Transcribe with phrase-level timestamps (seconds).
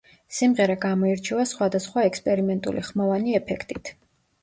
[0.37, 3.97] სიმღერა გამოირჩევა სხვადასხვა ექსპერიმენტული ხმოვანი ეფექტით.